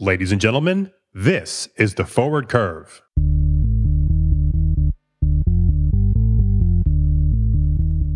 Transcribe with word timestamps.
Ladies 0.00 0.30
and 0.30 0.40
gentlemen, 0.40 0.92
this 1.12 1.68
is 1.76 1.94
the 1.94 2.04
Forward 2.04 2.48
Curve. 2.48 3.02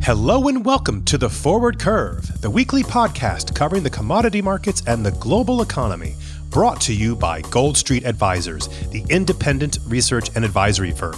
Hello 0.01 0.47
and 0.47 0.65
welcome 0.65 1.05
to 1.07 1.19
the 1.19 1.29
Forward 1.29 1.81
Curve, 1.81 2.41
the 2.41 2.49
weekly 2.49 2.85
podcast 2.85 3.57
covering 3.57 3.83
the 3.83 3.91
commodity 3.91 4.41
markets 4.41 4.85
and 4.87 5.05
the 5.05 5.11
global 5.11 5.61
economy, 5.61 6.15
brought 6.51 6.81
to 6.83 6.95
you 6.95 7.17
by 7.17 7.41
Gold 7.41 7.77
Street 7.77 8.05
Advisors, 8.05 8.69
the 8.91 9.05
independent 9.11 9.81
research 9.89 10.31
and 10.37 10.45
advisory 10.45 10.93
firm. 10.93 11.17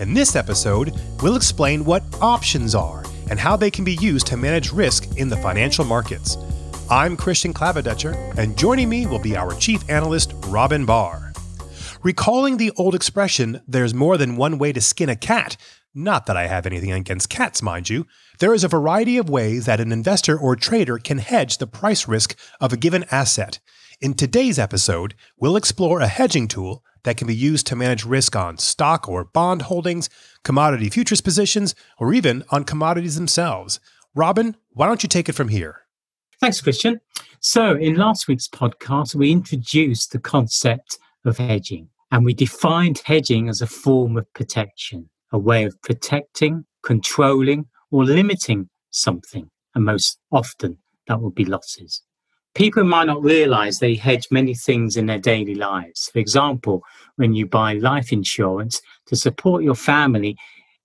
In 0.00 0.12
this 0.12 0.36
episode, 0.36 0.92
we'll 1.22 1.34
explain 1.34 1.82
what 1.82 2.02
options 2.20 2.74
are 2.74 3.04
and 3.30 3.40
how 3.40 3.56
they 3.56 3.70
can 3.70 3.86
be 3.86 3.94
used 3.94 4.26
to 4.26 4.36
manage 4.36 4.70
risk 4.70 5.16
in 5.16 5.30
the 5.30 5.36
financial 5.38 5.86
markets. 5.86 6.36
I'm 6.94 7.16
Christian 7.16 7.52
Klavedetcher, 7.52 8.38
and 8.38 8.56
joining 8.56 8.88
me 8.88 9.04
will 9.04 9.18
be 9.18 9.36
our 9.36 9.52
chief 9.56 9.82
analyst, 9.90 10.32
Robin 10.46 10.86
Bhar. 10.86 11.32
Recalling 12.04 12.56
the 12.56 12.70
old 12.76 12.94
expression, 12.94 13.60
there's 13.66 13.92
more 13.92 14.16
than 14.16 14.36
one 14.36 14.58
way 14.58 14.72
to 14.72 14.80
skin 14.80 15.08
a 15.08 15.16
cat, 15.16 15.56
not 15.92 16.26
that 16.26 16.36
I 16.36 16.46
have 16.46 16.66
anything 16.66 16.92
against 16.92 17.28
cats, 17.28 17.62
mind 17.62 17.90
you. 17.90 18.06
There 18.38 18.54
is 18.54 18.62
a 18.62 18.68
variety 18.68 19.18
of 19.18 19.28
ways 19.28 19.66
that 19.66 19.80
an 19.80 19.90
investor 19.90 20.38
or 20.38 20.54
trader 20.54 20.98
can 20.98 21.18
hedge 21.18 21.58
the 21.58 21.66
price 21.66 22.06
risk 22.06 22.36
of 22.60 22.72
a 22.72 22.76
given 22.76 23.04
asset. 23.10 23.58
In 24.00 24.14
today's 24.14 24.60
episode, 24.60 25.16
we'll 25.36 25.56
explore 25.56 25.98
a 25.98 26.06
hedging 26.06 26.46
tool 26.46 26.84
that 27.02 27.16
can 27.16 27.26
be 27.26 27.34
used 27.34 27.66
to 27.66 27.74
manage 27.74 28.04
risk 28.04 28.36
on 28.36 28.56
stock 28.58 29.08
or 29.08 29.24
bond 29.24 29.62
holdings, 29.62 30.08
commodity 30.44 30.90
futures 30.90 31.20
positions, 31.20 31.74
or 31.98 32.14
even 32.14 32.44
on 32.50 32.62
commodities 32.62 33.16
themselves. 33.16 33.80
Robin, 34.14 34.54
why 34.70 34.86
don't 34.86 35.02
you 35.02 35.08
take 35.08 35.28
it 35.28 35.34
from 35.34 35.48
here? 35.48 35.83
Thanks, 36.44 36.60
Christian. 36.60 37.00
So, 37.40 37.74
in 37.74 37.96
last 37.96 38.28
week's 38.28 38.48
podcast, 38.48 39.14
we 39.14 39.32
introduced 39.32 40.12
the 40.12 40.18
concept 40.18 40.98
of 41.24 41.38
hedging 41.38 41.88
and 42.10 42.22
we 42.22 42.34
defined 42.34 43.00
hedging 43.02 43.48
as 43.48 43.62
a 43.62 43.66
form 43.66 44.18
of 44.18 44.30
protection 44.34 45.08
a 45.32 45.38
way 45.38 45.64
of 45.64 45.80
protecting, 45.80 46.66
controlling, 46.82 47.64
or 47.90 48.04
limiting 48.04 48.68
something, 48.90 49.50
and 49.74 49.86
most 49.86 50.18
often 50.32 50.76
that 51.08 51.22
will 51.22 51.30
be 51.30 51.46
losses. 51.46 52.02
People 52.54 52.84
might 52.84 53.06
not 53.06 53.22
realize 53.22 53.78
they 53.78 53.94
hedge 53.94 54.26
many 54.30 54.52
things 54.52 54.98
in 54.98 55.06
their 55.06 55.18
daily 55.18 55.54
lives. 55.54 56.10
For 56.12 56.18
example, 56.18 56.82
when 57.16 57.32
you 57.32 57.46
buy 57.46 57.72
life 57.72 58.12
insurance 58.12 58.82
to 59.06 59.16
support 59.16 59.64
your 59.64 59.76
family 59.76 60.36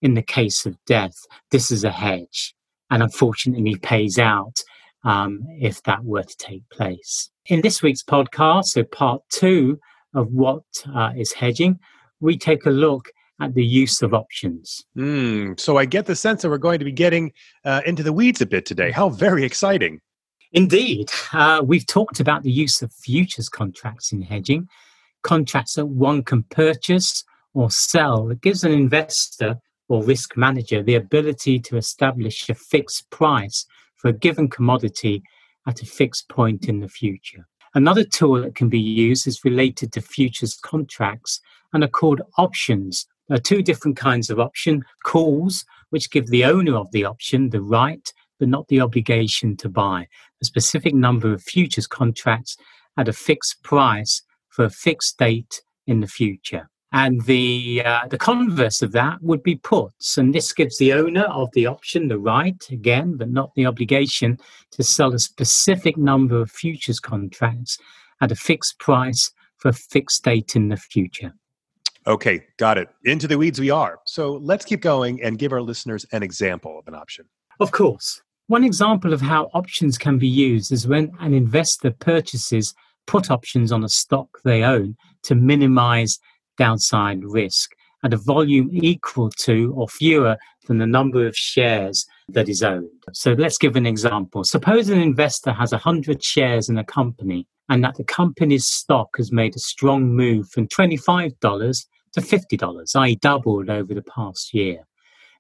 in 0.02 0.14
the 0.14 0.23
case 0.23 0.66
of 0.66 0.78
death, 0.86 1.17
this 1.52 1.69
is 1.69 1.84
a 1.84 1.91
hedge 1.91 2.56
and 2.89 3.03
unfortunately 3.03 3.75
pays 3.75 4.17
out 4.17 4.56
um, 5.03 5.42
if 5.59 5.81
that 5.83 6.03
were 6.03 6.23
to 6.23 6.38
take 6.38 6.67
place. 6.69 7.30
In 7.47 7.61
this 7.61 7.81
week's 7.81 8.03
podcast, 8.03 8.66
so 8.66 8.83
part 8.83 9.22
two 9.31 9.80
of 10.14 10.31
what 10.31 10.64
uh, 10.94 11.11
is 11.16 11.33
hedging, 11.33 11.80
we 12.19 12.38
take 12.38 12.66
a 12.66 12.72
look 12.72 13.09
at 13.41 13.53
the 13.53 13.66
use 13.66 14.02
of 14.02 14.14
options. 14.14 14.83
Mm, 14.97 15.59
so 15.59 15.78
I 15.78 15.86
get 15.86 16.06
the 16.06 16.16
sense 16.16 16.41
that 16.41 16.50
we're 16.50 16.58
going 16.58 16.80
to 16.80 16.86
be 16.86 16.91
getting 16.91 17.31
uh, 17.64 17.81
into 17.86 18.03
the 18.03 18.14
weeds 18.14 18.41
a 18.41 18.45
bit 18.45 18.66
today. 18.66 18.91
How 18.91 19.09
very 19.09 19.44
exciting! 19.44 20.02
Indeed. 20.52 21.11
Uh, 21.31 21.61
we've 21.63 21.86
talked 21.86 22.19
about 22.19 22.44
the 22.44 22.52
use 22.52 22.81
of 22.81 22.91
futures 22.91 23.50
contracts 23.50 24.11
in 24.11 24.23
hedging, 24.23 24.67
contracts 25.22 25.75
that 25.75 25.86
one 25.86 26.23
can 26.23 26.44
purchase 26.44 27.23
or 27.53 27.69
sell. 27.69 28.30
It 28.30 28.41
gives 28.41 28.63
an 28.63 28.72
investor 28.72 29.59
or 29.88 30.03
risk 30.03 30.36
manager 30.36 30.81
the 30.81 30.95
ability 30.95 31.59
to 31.59 31.78
establish 31.78 32.50
a 32.50 32.56
fixed 32.56 33.09
price 33.09 33.66
for 34.00 34.08
a 34.08 34.14
given 34.14 34.50
commodity 34.50 35.22
at 35.67 35.81
a 35.81 35.86
fixed 35.86 36.28
point 36.30 36.67
in 36.67 36.80
the 36.80 36.89
future. 36.89 37.47
Another 37.75 38.03
tool 38.03 38.41
that 38.41 38.56
can 38.56 38.69
be 38.69 38.80
used 38.80 39.28
is 39.28 39.45
related 39.45 39.94
to 39.94 40.02
futures 40.02 40.56
contracts 40.56 41.39
and 41.72 41.83
are 41.83 41.88
called 41.88 42.22
options 42.38 43.06
there 43.30 43.38
are 43.38 43.41
two 43.41 43.61
different 43.61 43.95
kinds 43.95 44.31
of 44.31 44.39
option 44.39 44.83
calls, 45.03 45.64
which 45.91 46.09
give 46.09 46.28
the 46.28 46.45
owner 46.45 46.75
of 46.75 46.91
the 46.91 47.06
option 47.06 47.51
the 47.51 47.62
right, 47.62 48.12
but 48.40 48.50
not 48.50 48.68
the 48.68 48.81
obligation 48.81 49.56
to 49.57 49.69
buy 49.69 50.07
a 50.41 50.45
specific 50.45 50.95
number 50.95 51.31
of 51.31 51.44
futures 51.44 51.85
contracts 51.85 52.57
at 52.97 53.07
a 53.07 53.13
fixed 53.13 53.62
price 53.62 54.24
for 54.50 54.66
a 54.66 54.69
fixed 54.69 55.19
date 55.19 55.62
in 55.85 56.00
the 56.00 56.07
future. 56.07 56.69
And 56.91 57.23
the 57.25 57.83
uh, 57.85 58.07
the 58.09 58.17
converse 58.17 58.81
of 58.81 58.94
that 58.94 59.22
would 59.22 59.44
be 59.44 59.55
puts, 59.55 60.17
and 60.17 60.33
this 60.33 60.51
gives 60.51 60.77
the 60.79 60.94
owner 60.94 61.25
of 61.25 61.51
the 61.53 61.67
option 61.67 62.07
the 62.07 62.17
right, 62.17 62.59
again, 62.72 63.16
but 63.16 63.29
not 63.29 63.53
the 63.55 63.67
obligation, 63.67 64.39
to 64.72 64.83
sell 64.83 65.13
a 65.13 65.19
specific 65.19 65.97
number 65.97 66.41
of 66.41 66.50
futures 66.50 67.00
contracts 67.00 67.77
at 68.22 68.31
a 68.31 68.35
fixed 68.35 68.79
price 68.79 69.31
for 69.57 69.69
a 69.69 69.73
fixed 69.73 70.23
date 70.23 70.55
in 70.55 70.69
the 70.69 70.77
future. 70.77 71.33
Okay, 72.07 72.44
got 72.57 72.79
it. 72.79 72.89
Into 73.06 73.27
the 73.27 73.38
weeds 73.38 73.59
we 73.59 73.69
are. 73.69 74.00
So 74.06 74.38
let's 74.38 74.66
keep 74.66 74.81
going 74.81 75.21
and 75.21 75.38
give 75.38 75.53
our 75.53 75.61
listeners 75.61 76.06
an 76.11 76.23
example 76.23 76.79
of 76.79 76.88
an 76.88 76.95
option. 76.95 77.25
Of 77.59 77.71
course. 77.71 78.21
One 78.47 78.63
example 78.63 79.13
of 79.13 79.21
how 79.21 79.51
options 79.53 79.97
can 79.97 80.17
be 80.17 80.27
used 80.27 80.71
is 80.71 80.88
when 80.88 81.11
an 81.19 81.35
investor 81.35 81.91
purchases 81.91 82.73
put 83.06 83.29
options 83.29 83.71
on 83.71 83.83
a 83.83 83.89
stock 83.89 84.27
they 84.44 84.63
own 84.63 84.95
to 85.23 85.35
minimize 85.35 86.17
downside 86.59 87.24
risk 87.24 87.72
at 88.03 88.14
a 88.14 88.18
volume 88.18 88.70
equal 88.72 89.30
to 89.31 89.74
or 89.75 89.88
fewer 89.88 90.38
than 90.68 90.78
the 90.78 90.86
number 90.86 91.25
of 91.25 91.36
shares 91.36 92.06
that 92.30 92.47
is 92.47 92.62
owned. 92.62 93.03
So 93.14 93.34
let's 93.34 93.58
give 93.58 93.75
an 93.75 93.88
example. 93.88 94.44
Suppose 94.44 94.90
an 94.90 95.02
investor 95.02 95.52
has 95.52 95.72
100 95.72 96.24
shares 96.24 96.69
in 96.69 96.78
a 96.78 96.84
company 96.84 97.48
and 97.69 97.84
that 97.84 97.96
the 97.96 98.03
company's 98.03 98.66
stock 98.66 99.18
has 99.18 99.31
made 99.31 99.56
a 99.56 99.59
strong 99.59 100.16
move 100.16 100.50
from 100.50 100.68
$25 100.68 101.86
to 102.14 102.22
$50, 102.22 102.96
i.e., 102.96 103.16
doubled 103.16 103.69
over 103.69 103.94
the 103.94 104.03
past 104.03 104.53
year. 104.53 104.86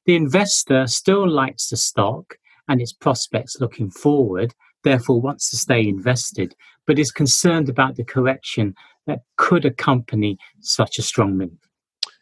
The 0.05 0.15
investor 0.15 0.87
still 0.87 1.27
likes 1.27 1.69
the 1.69 1.77
stock 1.77 2.37
and 2.67 2.81
its 2.81 2.93
prospects 2.93 3.57
looking 3.59 3.89
forward, 3.89 4.53
therefore 4.83 5.21
wants 5.21 5.49
to 5.49 5.57
stay 5.57 5.87
invested, 5.87 6.55
but 6.85 6.99
is 6.99 7.11
concerned 7.11 7.69
about 7.69 7.95
the 7.95 8.03
correction 8.03 8.75
that 9.09 9.19
could 9.37 9.65
accompany 9.65 10.37
such 10.61 10.97
a 10.97 11.01
strong 11.01 11.37
move. 11.37 11.57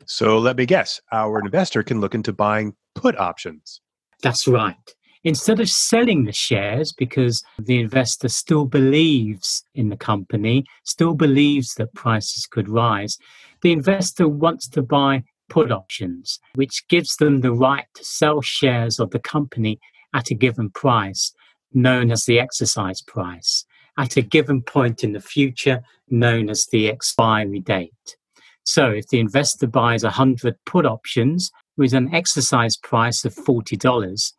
So 0.06 0.38
let 0.38 0.58
me 0.58 0.66
guess, 0.66 1.00
our 1.12 1.40
investor 1.40 1.84
can 1.84 2.02
look 2.02 2.16
into 2.16 2.34
buying 2.34 2.75
put 2.96 3.18
options. 3.20 3.81
That's 4.24 4.48
right 4.48 4.75
instead 5.28 5.59
of 5.59 5.70
selling 5.70 6.24
the 6.24 6.31
shares 6.31 6.94
because 6.94 7.44
the 7.59 7.80
investor 7.80 8.30
still 8.30 8.66
believes 8.66 9.64
in 9.75 9.90
the 9.90 9.98
company, 9.98 10.64
still 10.86 11.14
believes 11.14 11.74
that 11.75 11.94
prices 11.94 12.46
could 12.46 12.70
rise, 12.70 13.18
the 13.62 13.74
investor 13.74 14.28
wants 14.28 14.69
to 14.69 14.81
buy 14.81 15.22
put 15.50 15.69
options, 15.69 16.40
which 16.56 16.88
gives 16.88 17.18
them 17.18 17.42
the 17.42 17.52
right 17.52 17.86
to 17.94 18.06
sell 18.06 18.42
shares 18.42 19.00
of 19.00 19.12
the 19.12 19.19
company 19.19 19.80
at 20.14 20.31
a 20.31 20.34
given 20.34 20.69
price, 20.69 21.34
known 21.74 22.09
as 22.09 22.24
the 22.24 22.40
exercise 22.40 23.02
price, 23.02 23.66
at 23.97 24.18
a 24.18 24.22
given 24.22 24.62
point 24.62 25.03
in 25.03 25.13
the 25.13 25.22
future, 25.22 25.81
known 26.09 26.50
as 26.50 26.68
the 26.72 26.90
expiry 26.90 27.59
date. 27.59 28.18
So 28.63 28.90
if 28.90 29.08
the 29.08 29.19
investor 29.19 29.68
buys 29.68 30.03
100 30.03 30.56
put 30.66 30.85
options 30.85 31.52
with 31.78 31.94
an 31.94 32.13
exercise 32.13 32.75
price 32.78 33.24
of 33.25 33.34
$40, 33.36 34.34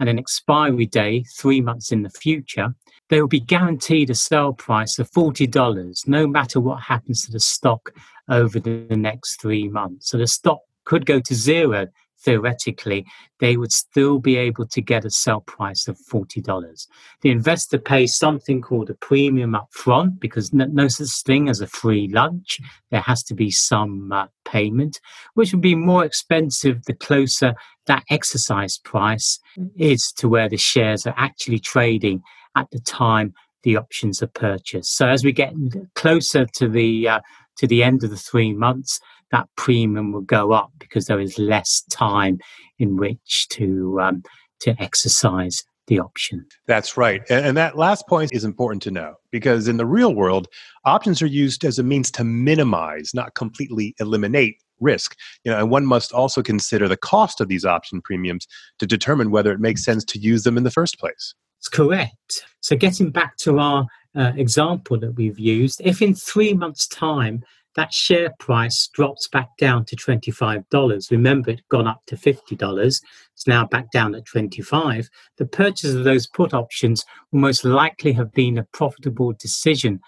and 0.00 0.08
an 0.08 0.18
expiry 0.18 0.86
day 0.86 1.24
three 1.36 1.60
months 1.60 1.92
in 1.92 2.02
the 2.02 2.10
future, 2.10 2.74
they 3.08 3.20
will 3.20 3.28
be 3.28 3.40
guaranteed 3.40 4.10
a 4.10 4.14
sell 4.14 4.52
price 4.52 4.98
of 4.98 5.10
$40 5.10 6.06
no 6.06 6.26
matter 6.26 6.60
what 6.60 6.82
happens 6.82 7.24
to 7.24 7.32
the 7.32 7.40
stock 7.40 7.92
over 8.28 8.60
the 8.60 8.86
next 8.90 9.40
three 9.40 9.68
months. 9.68 10.10
So 10.10 10.18
the 10.18 10.26
stock 10.26 10.60
could 10.84 11.06
go 11.06 11.20
to 11.20 11.34
zero 11.34 11.86
theoretically, 12.20 13.06
they 13.40 13.56
would 13.56 13.72
still 13.72 14.18
be 14.18 14.36
able 14.36 14.66
to 14.66 14.80
get 14.80 15.04
a 15.04 15.10
sell 15.10 15.40
price 15.42 15.88
of 15.88 15.98
$40. 16.10 16.86
The 17.20 17.30
investor 17.30 17.78
pays 17.78 18.16
something 18.16 18.60
called 18.60 18.90
a 18.90 18.94
premium 18.94 19.54
up 19.54 19.68
front 19.70 20.20
because 20.20 20.52
no, 20.52 20.66
no 20.66 20.88
such 20.88 21.22
thing 21.24 21.48
as 21.48 21.60
a 21.60 21.66
free 21.66 22.08
lunch. 22.08 22.60
There 22.90 23.00
has 23.00 23.22
to 23.24 23.34
be 23.34 23.50
some 23.50 24.12
uh, 24.12 24.26
payment, 24.44 25.00
which 25.34 25.52
would 25.52 25.62
be 25.62 25.74
more 25.74 26.04
expensive 26.04 26.84
the 26.84 26.94
closer 26.94 27.54
that 27.86 28.04
exercise 28.10 28.78
price 28.78 29.40
is 29.76 30.12
to 30.16 30.28
where 30.28 30.48
the 30.48 30.56
shares 30.56 31.06
are 31.06 31.14
actually 31.16 31.58
trading 31.58 32.22
at 32.56 32.70
the 32.70 32.80
time 32.80 33.34
the 33.62 33.76
options 33.76 34.22
are 34.22 34.28
purchased. 34.28 34.96
So 34.96 35.08
as 35.08 35.24
we 35.24 35.32
get 35.32 35.52
closer 35.94 36.46
to 36.56 36.68
the 36.68 37.08
uh, 37.08 37.20
to 37.58 37.66
the 37.66 37.82
end 37.82 38.04
of 38.04 38.10
the 38.10 38.16
three 38.16 38.52
months, 38.52 39.00
that 39.30 39.48
premium 39.56 40.12
will 40.12 40.22
go 40.22 40.52
up 40.52 40.72
because 40.78 41.06
there 41.06 41.20
is 41.20 41.38
less 41.38 41.82
time 41.90 42.38
in 42.78 42.96
which 42.96 43.46
to 43.50 43.98
um, 44.00 44.22
to 44.60 44.74
exercise 44.80 45.64
the 45.88 45.98
option. 45.98 46.46
That's 46.66 46.96
right. 46.96 47.22
And, 47.30 47.56
that 47.56 47.76
last 47.76 48.06
point 48.06 48.32
is 48.32 48.44
important 48.44 48.82
to 48.82 48.90
know 48.90 49.14
because 49.30 49.68
in 49.68 49.78
the 49.78 49.86
real 49.86 50.14
world, 50.14 50.46
options 50.84 51.20
are 51.22 51.26
used 51.26 51.64
as 51.64 51.78
a 51.78 51.82
means 51.82 52.10
to 52.12 52.24
minimize, 52.24 53.12
not 53.14 53.34
completely 53.34 53.94
eliminate 53.98 54.56
risk. 54.80 55.16
You 55.44 55.50
know, 55.50 55.58
and 55.58 55.70
one 55.70 55.86
must 55.86 56.12
also 56.12 56.42
consider 56.42 56.86
the 56.88 56.96
cost 56.96 57.40
of 57.40 57.48
these 57.48 57.64
option 57.64 58.00
premiums 58.00 58.46
to 58.78 58.86
determine 58.86 59.30
whether 59.30 59.50
it 59.50 59.60
makes 59.60 59.84
sense 59.84 60.04
to 60.04 60.18
use 60.18 60.44
them 60.44 60.56
in 60.56 60.64
the 60.64 60.70
first 60.70 60.98
place. 61.00 61.34
It's 61.58 61.68
correct. 61.68 62.44
So 62.60 62.76
getting 62.76 63.10
back 63.10 63.36
to 63.38 63.58
our 63.58 63.86
uh, 64.14 64.32
example 64.36 64.98
that 65.00 65.12
we've 65.12 65.38
used, 65.38 65.80
if 65.84 66.00
in 66.00 66.14
three 66.14 66.54
months' 66.54 66.86
time 66.86 67.42
that 67.78 67.94
share 67.94 68.34
price 68.40 68.88
drops 68.88 69.28
back 69.28 69.56
down 69.56 69.84
to 69.84 69.94
$25, 69.94 71.10
remember 71.12 71.50
it 71.50 71.60
gone 71.68 71.86
up 71.86 72.02
to 72.08 72.16
$50, 72.16 73.00
it's 73.32 73.46
now 73.46 73.64
back 73.66 73.88
down 73.92 74.16
at 74.16 74.26
25, 74.26 75.08
the 75.36 75.46
purchase 75.46 75.94
of 75.94 76.02
those 76.02 76.26
put 76.26 76.52
options 76.52 77.04
will 77.30 77.38
most 77.38 77.64
likely 77.64 78.10
have 78.10 78.32
been 78.32 78.58
a 78.58 78.66
profitable 78.72 79.32
decision 79.38 80.00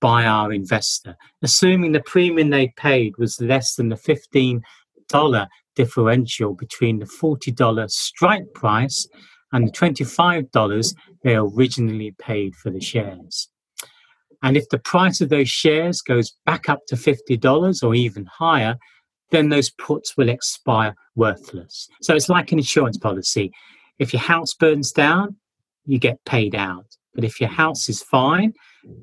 by 0.00 0.24
our 0.24 0.50
investor, 0.50 1.14
assuming 1.42 1.92
the 1.92 2.00
premium 2.00 2.48
they 2.48 2.68
paid 2.78 3.12
was 3.18 3.38
less 3.38 3.74
than 3.74 3.90
the 3.90 4.62
$15 5.12 5.46
differential 5.76 6.54
between 6.54 7.00
the 7.00 7.04
$40 7.04 7.90
strike 7.90 8.50
price 8.54 9.06
and 9.52 9.68
the 9.68 9.72
$25 9.72 10.94
they 11.22 11.36
originally 11.36 12.14
paid 12.18 12.56
for 12.56 12.70
the 12.70 12.80
shares. 12.80 13.50
And 14.42 14.56
if 14.56 14.68
the 14.70 14.78
price 14.78 15.20
of 15.20 15.28
those 15.28 15.48
shares 15.48 16.00
goes 16.00 16.32
back 16.46 16.68
up 16.68 16.80
to 16.88 16.96
$50 16.96 17.82
or 17.82 17.94
even 17.94 18.26
higher, 18.26 18.76
then 19.30 19.48
those 19.48 19.70
puts 19.70 20.16
will 20.16 20.28
expire 20.28 20.94
worthless. 21.14 21.88
So 22.02 22.14
it's 22.14 22.28
like 22.28 22.52
an 22.52 22.58
insurance 22.58 22.96
policy. 22.96 23.52
If 23.98 24.12
your 24.12 24.22
house 24.22 24.54
burns 24.54 24.92
down, 24.92 25.36
you 25.84 25.98
get 25.98 26.24
paid 26.24 26.54
out. 26.54 26.86
But 27.14 27.24
if 27.24 27.40
your 27.40 27.50
house 27.50 27.88
is 27.88 28.02
fine, 28.02 28.54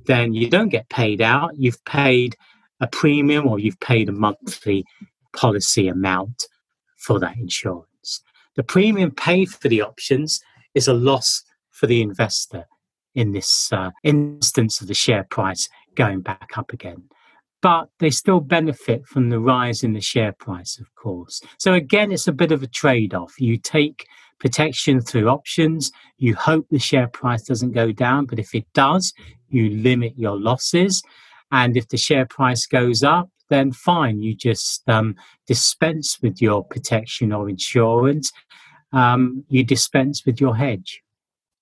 then 0.06 0.34
you 0.34 0.50
don't 0.50 0.69
get 0.69 0.89
paid 0.89 1.22
out. 1.22 1.51
You've 1.56 1.83
paid 1.86 2.36
a 2.80 2.88
premium 2.88 3.48
or 3.48 3.60
you've 3.60 3.80
paid 3.80 4.10
a 4.10 4.13
monthly 4.13 4.86
policy 5.36 5.88
amount 5.88 6.48
for 6.98 7.19
that 7.19 7.38
insurance. 7.38 8.22
The 8.56 8.63
premium 8.63 9.12
paid 9.12 9.50
for 9.50 9.68
the 9.68 9.81
options 9.81 10.40
is 10.74 10.88
a 10.88 10.94
loss 10.94 11.44
for 11.69 11.86
the 11.86 12.01
investor 12.01 12.66
in 13.18 13.31
this 13.31 13.74
uh, 13.74 13.90
instance 14.04 14.80
of 14.80 14.88
the 14.88 14.94
share 14.94 15.25
price 15.25 15.68
going 15.96 16.22
back 16.22 16.52
up 16.56 16.72
again. 16.72 17.04
But 17.64 17.90
they 17.98 18.12
still 18.12 18.40
benefit 18.40 19.08
from 19.08 19.30
the 19.30 19.40
rise 19.40 19.84
in 19.84 19.94
the 19.94 20.02
share 20.02 20.31
price, 20.31 20.78
of 20.80 20.94
course. 20.94 21.42
So, 21.58 21.74
again, 21.74 22.12
it's 22.12 22.28
a 22.28 22.31
bit 22.31 22.52
of 22.52 22.62
a 22.62 22.68
trade 22.68 23.16
off. 23.16 23.34
You 23.40 23.58
take 23.58 24.06
protection 24.40 25.02
through 25.02 25.28
options, 25.28 25.92
you 26.19 26.36
hope 26.36 26.68
the 26.69 26.78
share 26.78 27.08
price 27.08 27.42
doesn't 27.42 27.72
go 27.72 27.92
down, 27.92 28.28
but 28.28 28.38
if 28.38 28.54
it 28.54 28.72
does, 28.74 29.12
you 29.50 29.72
limit 29.72 30.14
your 30.16 30.40
losses. 30.40 31.02
And 31.52 31.75
if 31.75 31.88
the 31.88 31.98
share 31.98 32.28
price 32.28 32.68
goes 32.68 33.02
up, 33.02 33.31
then 33.50 33.72
fine, 33.72 34.22
you 34.22 34.36
just 34.36 34.88
um, 34.88 35.16
dispense 35.48 36.22
with 36.22 36.40
your 36.40 36.64
protection 36.64 37.31
or 37.31 37.50
insurance. 37.50 38.31
Um, 38.92 39.44
you 39.50 39.64
dispense 39.64 40.24
with 40.24 40.40
your 40.40 40.56
hedge. 40.56 41.02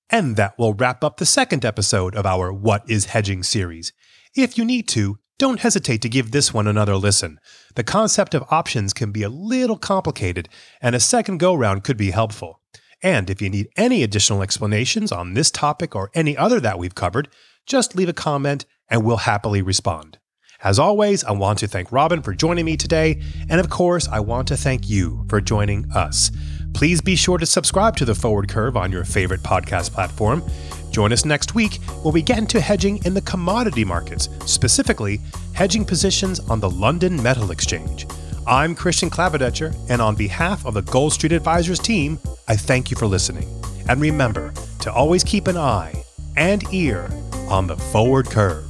And 0.09 0.35
that 0.35 0.57
will 0.57 0.73
wrap 0.73 1.03
up 1.03 1.17
the 1.17 1.25
second 1.25 1.65
episode 1.65 2.15
of 2.15 2.25
our 2.25 2.53
What 2.53 2.83
is 2.89 3.05
Hedging 3.05 3.41
series. 3.41 3.91
If 4.35 4.57
you 4.57 4.63
need 4.63 4.87
to, 4.89 5.17
don't 5.37 5.61
hesitate 5.61 6.01
to 6.03 6.09
give 6.09 6.31
this 6.31 6.53
one 6.53 6.67
another 6.67 6.95
listen. 6.95 7.39
The 7.75 7.83
concept 7.83 8.33
of 8.33 8.45
options 8.49 8.93
can 8.93 9.11
be 9.11 9.23
a 9.23 9.29
little 9.29 9.77
complicated, 9.77 10.47
and 10.81 10.95
a 10.95 10.99
second 10.99 11.39
go 11.39 11.53
round 11.53 11.83
could 11.83 11.97
be 11.97 12.11
helpful. 12.11 12.61
And 13.01 13.29
if 13.29 13.41
you 13.41 13.49
need 13.49 13.67
any 13.75 14.03
additional 14.03 14.41
explanations 14.41 15.11
on 15.11 15.33
this 15.33 15.51
topic 15.51 15.95
or 15.95 16.11
any 16.13 16.37
other 16.37 16.59
that 16.61 16.79
we've 16.79 16.95
covered, 16.95 17.27
just 17.65 17.95
leave 17.95 18.09
a 18.09 18.13
comment 18.13 18.65
and 18.89 19.03
we'll 19.03 19.17
happily 19.17 19.61
respond. 19.61 20.19
As 20.63 20.79
always, 20.79 21.23
I 21.23 21.31
want 21.31 21.59
to 21.59 21.67
thank 21.67 21.91
Robin 21.91 22.21
for 22.21 22.33
joining 22.33 22.65
me 22.65 22.77
today, 22.77 23.21
and 23.49 23.59
of 23.59 23.69
course, 23.69 24.07
I 24.07 24.21
want 24.21 24.47
to 24.47 24.57
thank 24.57 24.87
you 24.89 25.25
for 25.29 25.41
joining 25.41 25.91
us. 25.91 26.31
Please 26.75 26.99
be 26.99 27.15
sure 27.15 27.37
to 27.37 27.45
subscribe 27.45 27.95
to 27.95 28.03
The 28.03 28.13
Forward 28.13 28.49
Curve 28.49 28.75
on 28.75 28.91
your 28.91 29.05
favorite 29.05 29.41
podcast 29.41 29.91
platform. 29.91 30.43
Join 30.91 31.13
us 31.13 31.23
next 31.23 31.55
week 31.55 31.75
when 32.03 32.13
we 32.13 32.21
get 32.21 32.37
into 32.37 32.59
hedging 32.59 32.99
in 33.05 33.13
the 33.13 33.21
commodity 33.21 33.85
markets, 33.85 34.27
specifically 34.45 35.21
hedging 35.53 35.85
positions 35.85 36.41
on 36.41 36.59
the 36.59 36.69
London 36.69 37.23
Metal 37.23 37.51
Exchange. 37.51 38.05
I'm 38.45 38.75
Christian 38.75 39.09
Klavedetcher, 39.09 39.73
and 39.89 40.01
on 40.01 40.15
behalf 40.15 40.65
of 40.65 40.73
the 40.73 40.81
Gold 40.81 41.13
Street 41.13 41.31
Advisors 41.31 41.79
team, 41.79 42.19
I 42.49 42.57
thank 42.57 42.91
you 42.91 42.97
for 42.97 43.05
listening. 43.05 43.47
And 43.87 44.01
remember 44.01 44.53
to 44.81 44.91
always 44.91 45.23
keep 45.23 45.47
an 45.47 45.55
eye 45.55 46.03
and 46.35 46.61
ear 46.73 47.09
on 47.47 47.67
the 47.67 47.77
forward 47.77 48.25
curve. 48.25 48.64